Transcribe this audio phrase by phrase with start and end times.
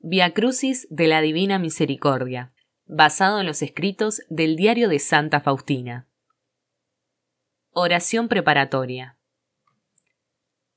[0.00, 2.52] Via Crucis de la Divina Misericordia,
[2.86, 6.06] basado en los escritos del Diario de Santa Faustina.
[7.72, 9.18] Oración preparatoria.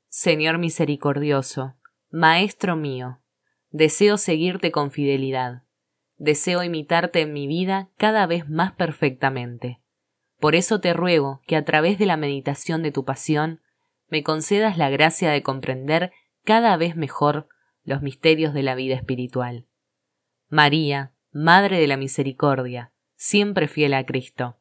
[0.10, 1.76] Señor misericordioso,
[2.10, 3.20] Maestro mío,
[3.70, 5.66] deseo seguirte con fidelidad,
[6.18, 9.82] deseo imitarte en mi vida cada vez más perfectamente.
[10.40, 13.62] Por eso te ruego que a través de la meditación de tu pasión
[14.10, 16.12] me concedas la gracia de comprender
[16.44, 17.48] cada vez mejor
[17.84, 19.68] los misterios de la vida espiritual.
[20.50, 24.60] María, Madre de la Misericordia, siempre fiel a Cristo,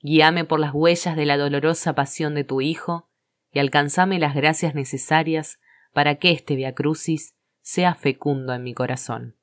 [0.00, 3.10] guíame por las huellas de la dolorosa pasión de tu Hijo
[3.52, 5.60] y alcanzame las gracias necesarias
[5.92, 9.36] para que este Via Crucis sea fecundo en mi corazón.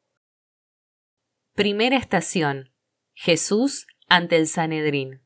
[1.53, 2.71] Primera estación.
[3.13, 5.21] Jesús ante el Sanedrín.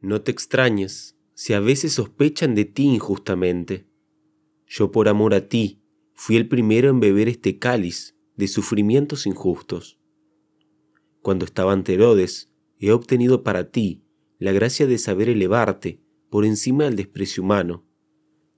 [0.00, 3.88] No te extrañes si a veces sospechan de ti injustamente.
[4.66, 5.82] Yo por amor a ti
[6.14, 9.98] fui el primero en beber este cáliz de sufrimientos injustos.
[11.22, 14.04] Cuando estaba ante Herodes, he obtenido para ti
[14.38, 17.86] la gracia de saber elevarte por encima del desprecio humano,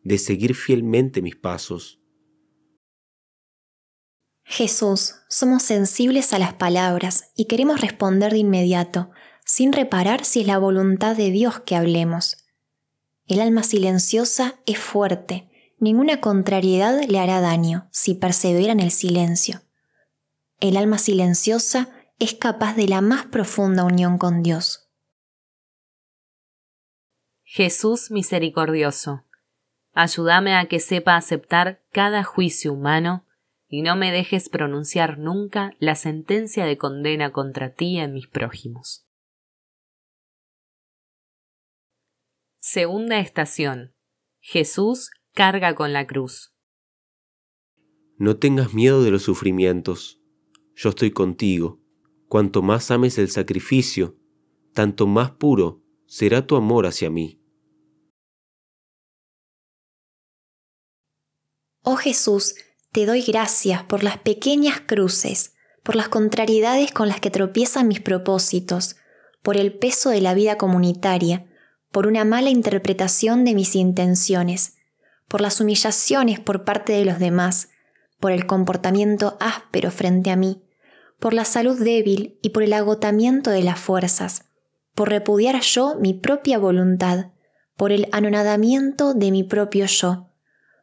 [0.03, 2.01] de seguir fielmente mis pasos.
[4.45, 9.11] Jesús, somos sensibles a las palabras y queremos responder de inmediato,
[9.45, 12.47] sin reparar si es la voluntad de Dios que hablemos.
[13.27, 15.48] El alma silenciosa es fuerte,
[15.79, 19.63] ninguna contrariedad le hará daño si persevera en el silencio.
[20.61, 24.91] El alma silenciosa es capaz de la más profunda unión con Dios.
[27.45, 29.25] Jesús misericordioso,
[29.93, 33.25] ayúdame a que sepa aceptar cada juicio humano
[33.69, 39.07] y no me dejes pronunciar nunca la sentencia de condena contra ti en mis prójimos.
[42.59, 43.95] Segunda estación.
[44.41, 46.53] Jesús carga con la cruz.
[48.17, 50.21] No tengas miedo de los sufrimientos.
[50.75, 51.81] Yo estoy contigo.
[52.27, 54.19] Cuanto más ames el sacrificio,
[54.75, 57.41] tanto más puro será tu amor hacia mí.
[61.85, 62.57] Oh Jesús,
[62.91, 68.01] te doy gracias por las pequeñas cruces, por las contrariedades con las que tropiezan mis
[68.01, 68.97] propósitos,
[69.45, 71.47] por el peso de la vida comunitaria,
[71.93, 74.78] por una mala interpretación de mis intenciones,
[75.29, 77.69] por las humillaciones por parte de los demás,
[78.19, 80.63] por el comportamiento áspero frente a mí,
[81.21, 84.47] por la salud débil y por el agotamiento de las fuerzas,
[84.95, 87.33] por repudiar yo mi propia voluntad,
[87.77, 90.31] por el anonadamiento de mi propio yo,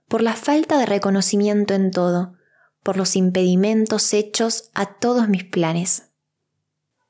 [0.08, 2.36] por la falta de reconocimiento en todo,
[2.84, 6.12] por los impedimentos hechos a todos mis planes.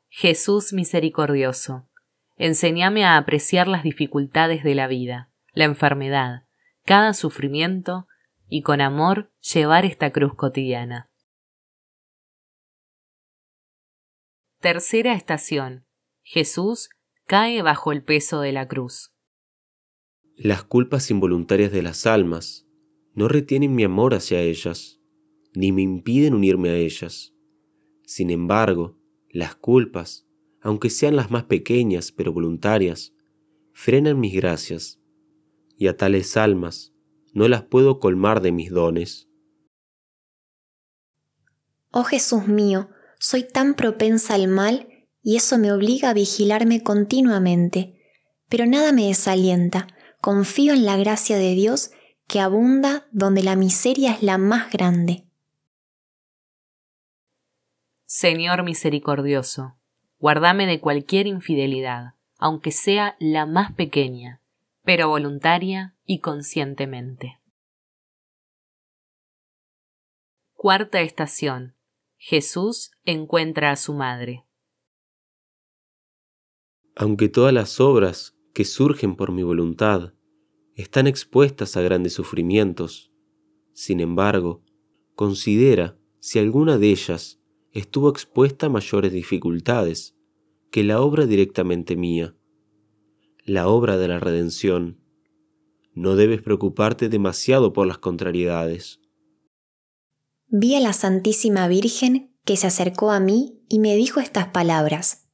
[0.08, 1.90] Jesús misericordioso,
[2.38, 6.45] enséñame a apreciar las dificultades de la vida, la enfermedad,
[6.86, 8.08] cada sufrimiento
[8.48, 11.10] y con amor llevar esta cruz cotidiana.
[14.60, 15.86] Tercera estación.
[16.22, 16.90] Jesús
[17.26, 19.12] cae bajo el peso de la cruz.
[20.36, 22.68] Las culpas involuntarias de las almas
[23.14, 25.00] no retienen mi amor hacia ellas,
[25.56, 27.34] ni me impiden unirme a ellas.
[28.04, 30.28] Sin embargo, las culpas,
[30.62, 33.16] aunque sean las más pequeñas pero voluntarias,
[33.74, 35.02] frenan mis gracias
[35.78, 36.94] y a tales almas
[37.36, 39.28] no las puedo colmar de mis dones.
[41.92, 44.88] Oh Jesús mío, soy tan propensa al mal
[45.22, 48.02] y eso me obliga a vigilarme continuamente,
[48.48, 49.88] pero nada me desalienta,
[50.22, 51.92] confío en la gracia de Dios
[52.28, 55.26] que abunda donde la miseria es la más grande.
[58.06, 59.76] Señor misericordioso,
[60.20, 64.42] guardame de cualquier infidelidad, aunque sea la más pequeña
[64.86, 67.42] pero voluntaria y conscientemente.
[70.54, 71.76] Cuarta estación.
[72.18, 74.46] Jesús encuentra a su madre.
[76.96, 80.14] Aunque todas las obras que surgen por mi voluntad
[80.76, 83.12] están expuestas a grandes sufrimientos,
[83.74, 84.64] sin embargo,
[85.16, 87.42] considera si alguna de ellas
[87.74, 90.16] estuvo expuesta a mayores dificultades
[90.72, 92.36] que la obra directamente mía
[93.46, 95.00] la obra de la redención.
[95.94, 99.00] No debes preocuparte demasiado por las contrariedades.
[100.48, 105.28] Vi a la Santísima Virgen que se acercó a mí y me dijo estas palabras.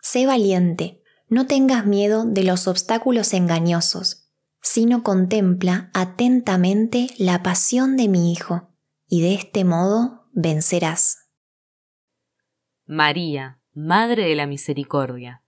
[0.00, 4.28] Sé valiente, no tengas miedo de los obstáculos engañosos,
[4.60, 8.68] sino contempla atentamente la pasión de mi Hijo,
[9.06, 11.30] y de este modo vencerás.
[12.84, 15.41] María, Madre de la Misericordia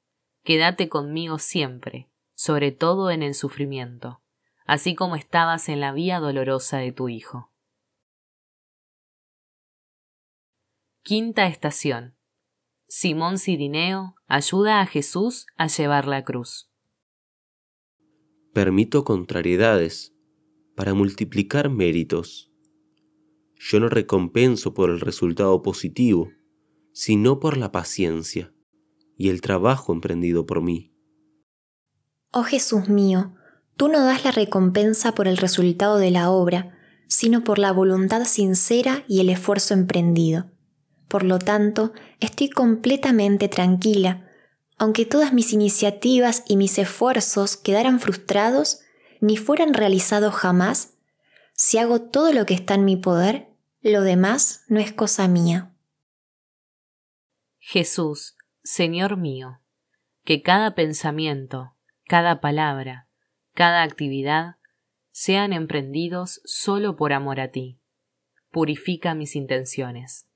[0.44, 4.20] quédate conmigo siempre, sobre todo en el sufrimiento,
[4.66, 7.50] así como estabas en la vía dolorosa de tu Hijo.
[11.02, 12.16] Quinta estación.
[12.86, 16.70] Simón Cirineo ayuda a Jesús a llevar la cruz.
[18.52, 20.14] Permito contrariedades
[20.76, 22.52] para multiplicar méritos.
[23.56, 26.30] Yo no recompenso por el resultado positivo,
[26.92, 28.54] sino por la paciencia
[29.16, 30.92] y el trabajo emprendido por mí.
[32.30, 33.34] Oh Jesús mío,
[33.76, 36.76] tú no das la recompensa por el resultado de la obra,
[37.06, 40.50] sino por la voluntad sincera y el esfuerzo emprendido.
[41.08, 44.28] Por lo tanto, estoy completamente tranquila.
[44.78, 48.80] Aunque todas mis iniciativas y mis esfuerzos quedaran frustrados,
[49.20, 50.94] ni fueran realizados jamás,
[51.54, 53.48] si hago todo lo que está en mi poder,
[53.80, 55.72] lo demás no es cosa mía.
[57.58, 58.33] Jesús,
[58.66, 59.60] Señor mío,
[60.24, 61.76] que cada pensamiento,
[62.06, 63.10] cada palabra,
[63.52, 64.56] cada actividad
[65.10, 67.78] sean emprendidos solo por amor a ti.
[68.50, 70.26] Purifica mis intenciones.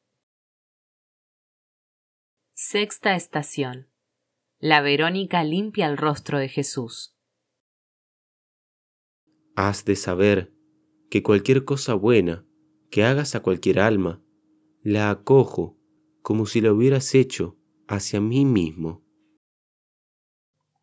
[2.52, 3.88] Sexta estación.
[4.58, 7.16] La Verónica limpia el rostro de Jesús.
[9.56, 10.52] Has de saber
[11.08, 12.44] que cualquier cosa buena
[12.90, 14.22] que hagas a cualquier alma,
[14.82, 15.78] la acojo
[16.20, 17.57] como si la hubieras hecho
[17.88, 19.02] hacia mí mismo.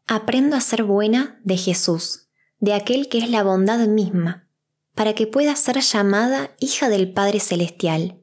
[0.08, 2.30] Aprendo a ser buena de Jesús,
[2.60, 4.50] de aquel que es la bondad misma,
[4.94, 8.22] para que pueda ser llamada hija del Padre Celestial.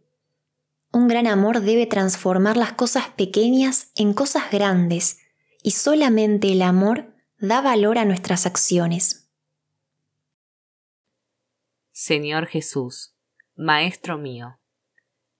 [0.92, 5.18] Un gran amor debe transformar las cosas pequeñas en cosas grandes,
[5.62, 9.30] y solamente el amor da valor a nuestras acciones.
[11.92, 13.14] Señor Jesús,
[13.54, 14.58] Maestro mío,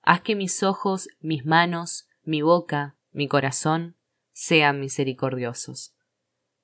[0.03, 3.97] haz que mis ojos, mis manos, mi boca, mi corazón
[4.31, 5.95] sean misericordiosos.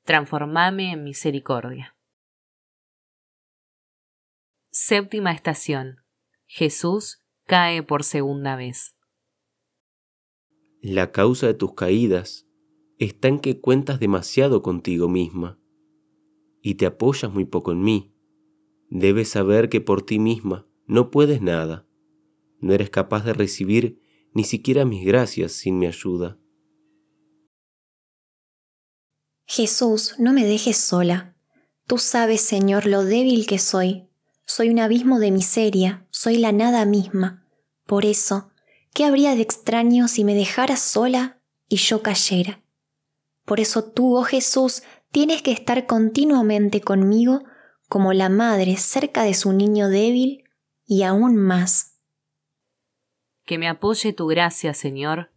[0.04, 1.96] Transformame en misericordia.
[4.70, 5.98] Séptima estación.
[6.46, 8.96] Jesús cae por segunda vez.
[10.80, 12.46] La causa de tus caídas
[12.98, 15.58] está en que cuentas demasiado contigo misma
[16.62, 18.14] y te apoyas muy poco en mí.
[18.88, 21.86] Debes saber que por ti misma no puedes nada.
[22.60, 24.00] No eres capaz de recibir
[24.34, 26.38] ni siquiera mis gracias sin mi ayuda.
[29.46, 31.34] Jesús, no me dejes sola.
[31.86, 34.08] Tú sabes, Señor, lo débil que soy
[34.48, 37.46] soy un abismo de miseria, soy la nada misma.
[37.84, 38.50] Por eso,
[38.94, 41.38] ¿qué habría de extraño si me dejaras sola
[41.68, 42.64] y yo cayera?
[43.44, 44.82] Por eso tú, oh Jesús,
[45.12, 47.44] tienes que estar continuamente conmigo
[47.90, 50.44] como la madre cerca de su niño débil
[50.86, 51.97] y aún más.
[53.48, 55.32] Que me apoye tu gracia, Señor,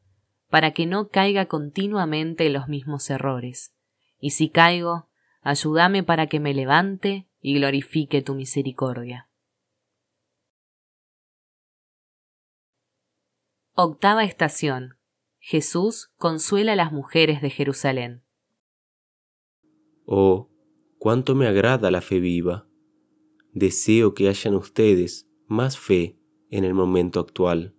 [0.49, 3.73] para que no caiga continuamente en los mismos errores.
[4.19, 5.07] Y si caigo,
[5.39, 9.29] ayúdame para que me levante y glorifique tu misericordia.
[13.75, 14.97] Octava estación.
[15.39, 18.25] Jesús consuela a las mujeres de Jerusalén.
[20.03, 20.49] Oh,
[20.97, 22.67] cuánto me agrada la fe viva.
[23.53, 26.19] Deseo que hayan ustedes más fe
[26.49, 27.77] en el momento actual.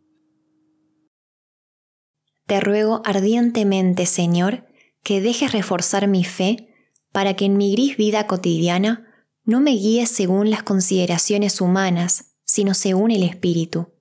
[2.53, 4.67] Te ruego ardientemente, Señor,
[5.03, 6.69] que dejes reforzar mi fe
[7.11, 9.07] para que en mi gris vida cotidiana
[9.43, 13.95] no me guíes según las consideraciones humanas, sino según el Espíritu.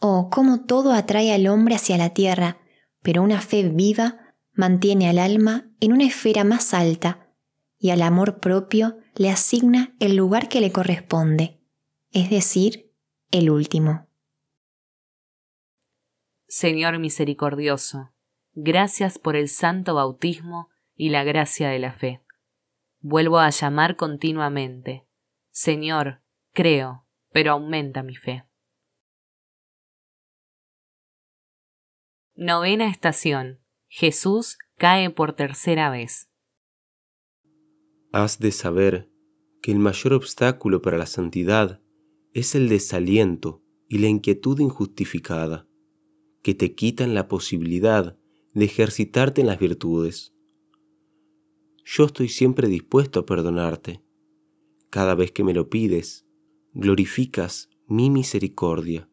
[0.00, 2.56] Oh, cómo todo atrae al hombre hacia la tierra,
[3.02, 7.34] pero una fe viva mantiene al alma en una esfera más alta
[7.78, 11.60] y al amor propio le asigna el lugar que le corresponde,
[12.12, 12.94] es decir,
[13.30, 14.08] el último.
[16.54, 18.12] Señor misericordioso,
[18.52, 22.20] gracias por el santo bautismo y la gracia de la fe.
[23.00, 25.08] Vuelvo a llamar continuamente.
[25.50, 26.20] Señor,
[26.52, 28.44] creo, pero aumenta mi fe.
[32.34, 33.62] Novena estación.
[33.88, 36.28] Jesús cae por tercera vez.
[38.12, 39.10] Has de saber
[39.62, 41.80] que el mayor obstáculo para la santidad
[42.34, 45.66] es el desaliento y la inquietud injustificada,
[46.42, 48.16] que te quitan la posibilidad
[48.54, 50.32] de ejercitarte en las virtudes
[51.84, 54.02] yo estoy siempre dispuesto a perdonarte.
[54.90, 56.26] Cada vez que me lo pides,
[56.72, 59.08] glorificas mi misericordia.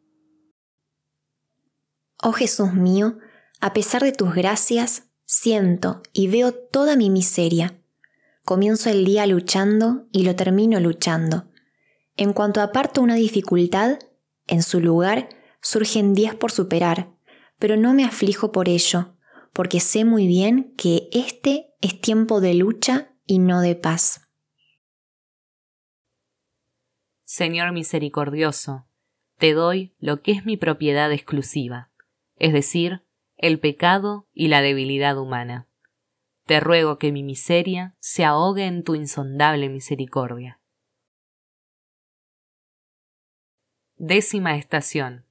[2.21, 3.17] Oh Jesús mío,
[3.59, 7.81] a pesar de tus gracias, siento y veo toda mi miseria.
[8.45, 11.45] Comienzo el día luchando y lo termino luchando.
[12.17, 13.99] En cuanto aparto una dificultad,
[14.47, 15.29] en su lugar
[15.61, 17.15] surgen diez por superar,
[17.59, 19.15] pero no me aflijo por ello,
[19.53, 24.27] porque sé muy bien que este es tiempo de lucha y no de paz.
[27.25, 28.87] Señor misericordioso,
[29.37, 31.91] te doy lo que es mi propiedad exclusiva,
[32.37, 33.03] es decir,
[33.37, 35.67] el pecado y la debilidad humana.
[36.45, 40.59] Te ruego que mi miseria se ahogue en tu insondable misericordia.
[43.97, 45.25] Décima estación.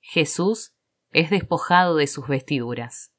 [0.00, 0.74] Jesús
[1.12, 3.12] es despojado de sus vestiduras.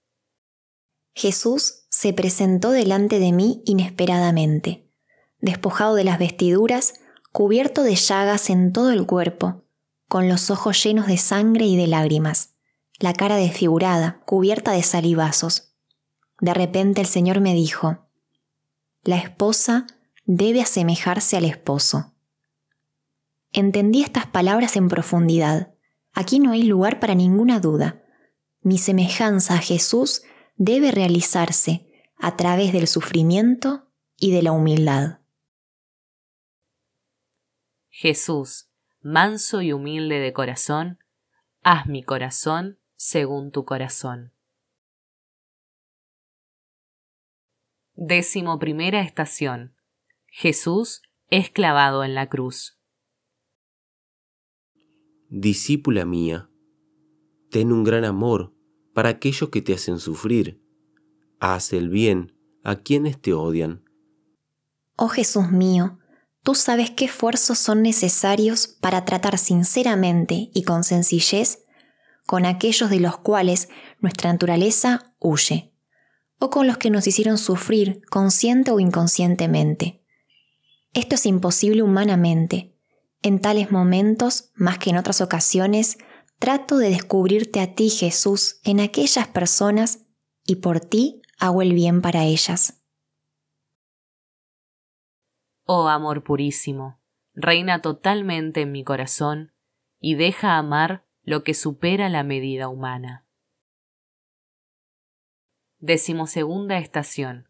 [1.14, 4.90] Jesús se presentó delante de mí inesperadamente,
[5.40, 6.96] despojado de las vestiduras,
[7.32, 9.64] cubierto de llagas en todo el cuerpo,
[10.08, 12.56] con los ojos llenos de sangre y de lágrimas,
[13.00, 15.76] la cara desfigurada, cubierta de salivazos.
[16.40, 18.08] De repente el Señor me dijo,
[19.04, 19.88] La esposa
[20.26, 22.14] debe asemejarse al esposo.
[23.52, 25.73] Entendí estas palabras en profundidad.
[26.14, 28.04] Aquí no hay lugar para ninguna duda.
[28.62, 30.24] Mi semejanza a Jesús
[30.56, 35.20] debe realizarse a través del sufrimiento y de la humildad.
[37.90, 38.70] Jesús,
[39.02, 41.00] manso y humilde de corazón,
[41.62, 44.34] haz mi corazón según tu corazón.
[47.96, 49.76] Décimo primera estación.
[50.28, 52.80] Jesús es clavado en la cruz.
[55.36, 56.48] Discípula mía,
[57.50, 58.54] ten un gran amor
[58.94, 60.62] para aquellos que te hacen sufrir.
[61.40, 63.84] Haz el bien a quienes te odian.
[64.96, 65.98] Oh Jesús mío,
[66.44, 71.66] tú sabes qué esfuerzos son necesarios para tratar sinceramente y con sencillez
[72.28, 73.70] con aquellos de los cuales
[74.02, 75.74] nuestra naturaleza huye
[76.38, 80.06] o con los que nos hicieron sufrir consciente o inconscientemente.
[80.94, 82.73] Esto es imposible humanamente.
[83.26, 85.98] En tales momentos, más que en otras ocasiones,
[86.40, 90.06] trato de descubrirte a ti, Jesús, en aquellas personas
[90.46, 92.84] y por ti hago el bien para ellas.
[95.64, 97.02] Oh amor purísimo,
[97.34, 99.54] reina totalmente en mi corazón
[100.02, 103.26] y deja amar lo que supera la medida humana.
[105.80, 107.48] Decimosegunda estación.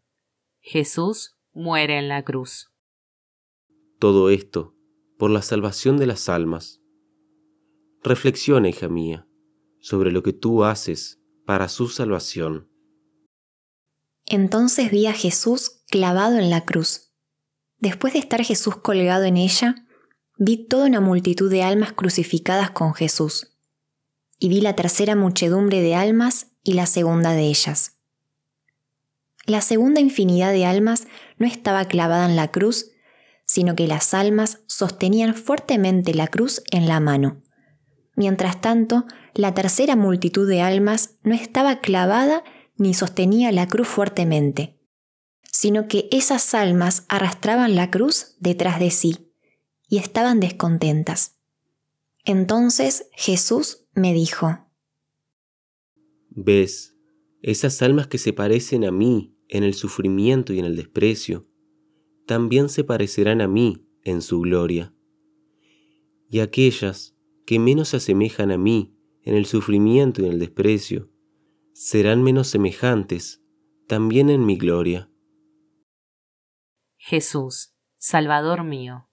[0.60, 2.72] Jesús muere en la cruz.
[3.98, 4.73] Todo esto
[5.24, 6.82] por la salvación de las almas.
[8.02, 9.26] Reflexiona, hija mía,
[9.80, 12.68] sobre lo que tú haces para su salvación.
[14.26, 17.14] Entonces vi a Jesús clavado en la cruz.
[17.78, 19.86] Después de estar Jesús colgado en ella,
[20.36, 23.56] vi toda una multitud de almas crucificadas con Jesús.
[24.38, 27.96] Y vi la tercera muchedumbre de almas y la segunda de ellas.
[29.46, 31.06] La segunda infinidad de almas
[31.38, 32.90] no estaba clavada en la cruz,
[33.44, 37.42] sino que las almas sostenían fuertemente la cruz en la mano.
[38.16, 42.44] Mientras tanto, la tercera multitud de almas no estaba clavada
[42.76, 44.80] ni sostenía la cruz fuertemente,
[45.50, 49.32] sino que esas almas arrastraban la cruz detrás de sí
[49.88, 51.36] y estaban descontentas.
[52.24, 54.58] Entonces Jesús me dijo,
[56.30, 56.96] ¿Ves
[57.42, 61.46] esas almas que se parecen a mí en el sufrimiento y en el desprecio,
[62.26, 64.94] también se parecerán a mí en su gloria.
[66.28, 67.16] Y aquellas
[67.46, 71.10] que menos se asemejan a mí en el sufrimiento y en el desprecio,
[71.72, 73.42] serán menos semejantes
[73.88, 75.10] también en mi gloria.
[76.96, 79.08] Jesús, Salvador mío,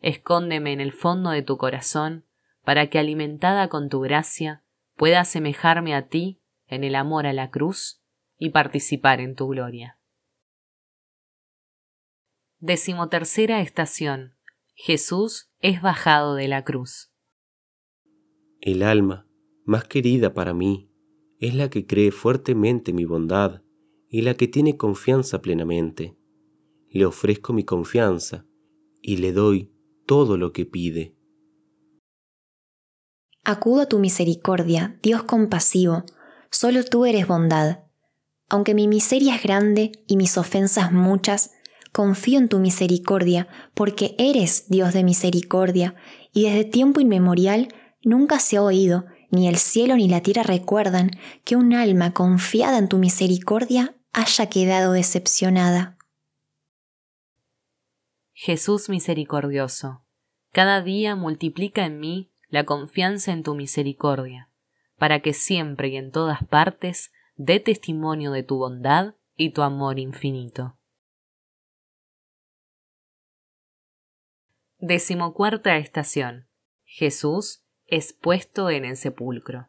[0.00, 2.26] escóndeme en el fondo de tu corazón,
[2.64, 4.64] para que alimentada con tu gracia
[4.96, 8.02] pueda asemejarme a ti en el amor a la cruz
[8.38, 9.99] y participar en tu gloria.
[12.62, 14.34] Decimotercera estación.
[14.74, 17.10] Jesús es bajado de la cruz.
[18.60, 19.26] El alma
[19.64, 20.90] más querida para mí
[21.38, 23.62] es la que cree fuertemente mi bondad
[24.10, 26.18] y la que tiene confianza plenamente.
[26.90, 28.44] Le ofrezco mi confianza
[29.00, 29.72] y le doy
[30.04, 31.16] todo lo que pide.
[33.42, 36.04] Acudo a tu misericordia, Dios compasivo,
[36.50, 37.84] solo tú eres bondad.
[38.50, 41.52] Aunque mi miseria es grande y mis ofensas muchas,
[41.92, 45.94] confío en tu misericordia, porque eres Dios de misericordia,
[46.32, 47.68] y desde tiempo inmemorial
[48.02, 51.10] nunca se ha oído, ni el cielo ni la tierra recuerdan,
[51.44, 55.96] que un alma confiada en tu misericordia haya quedado decepcionada.
[58.32, 60.02] Jesús misericordioso,
[60.52, 64.50] cada día multiplica en mí la confianza en tu misericordia,
[64.98, 69.98] para que siempre y en todas partes dé testimonio de tu bondad y tu amor
[69.98, 70.79] infinito.
[74.82, 76.46] Decimocuarta estación.
[76.84, 79.68] Jesús es puesto en el sepulcro.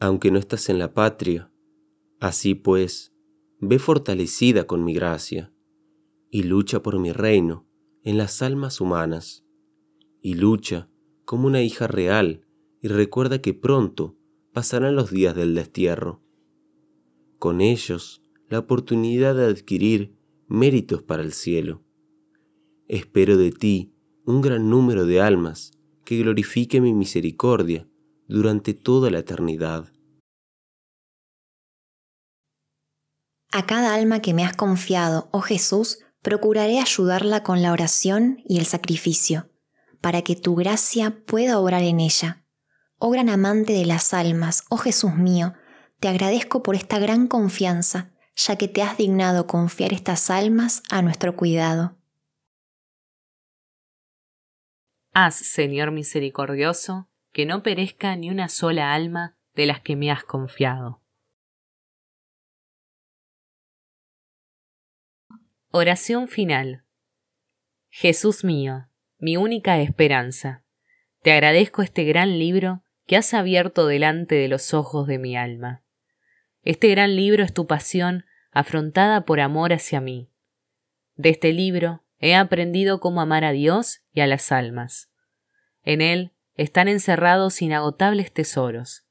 [0.00, 1.52] Aunque no estás en la patria,
[2.20, 3.14] así pues,
[3.60, 5.52] ve fortalecida con mi gracia,
[6.30, 7.68] y lucha por mi reino
[8.02, 9.44] en las almas humanas,
[10.22, 10.88] y lucha
[11.26, 12.46] como una hija real
[12.80, 14.16] y recuerda que pronto
[14.54, 16.22] pasarán los días del destierro.
[17.38, 20.17] Con ellos, la oportunidad de adquirir
[20.48, 21.84] méritos para el cielo.
[22.88, 25.72] Espero de ti un gran número de almas
[26.04, 27.88] que glorifique mi misericordia
[28.26, 29.92] durante toda la eternidad.
[33.50, 38.58] A cada alma que me has confiado, oh Jesús, procuraré ayudarla con la oración y
[38.58, 39.50] el sacrificio,
[40.00, 42.44] para que tu gracia pueda obrar en ella.
[42.98, 45.54] Oh gran amante de las almas, oh Jesús mío,
[46.00, 51.02] te agradezco por esta gran confianza, ya que te has dignado confiar estas almas a
[51.02, 51.96] nuestro cuidado.
[55.12, 60.22] Haz, Señor misericordioso, que no perezca ni una sola alma de las que me has
[60.22, 61.02] confiado.
[65.70, 66.84] Oración final.
[67.90, 70.64] Jesús mío, mi única esperanza,
[71.22, 75.82] te agradezco este gran libro que has abierto delante de los ojos de mi alma.
[76.68, 80.30] Este gran libro es tu pasión afrontada por amor hacia mí.
[81.14, 85.10] De este libro he aprendido cómo amar a Dios y a las almas.
[85.82, 89.06] En él están encerrados inagotables tesoros.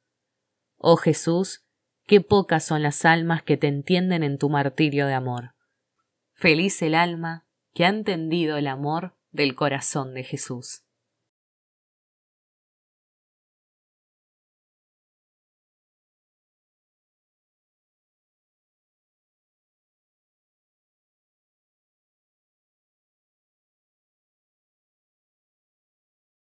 [0.77, 1.65] Oh Jesús,
[2.05, 5.55] qué pocas son las almas que te entienden en tu martirio de amor.
[6.35, 10.83] Feliz el alma que ha entendido el amor del corazón de Jesús.